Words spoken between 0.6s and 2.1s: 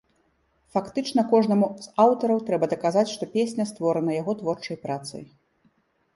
Фактычна кожнаму з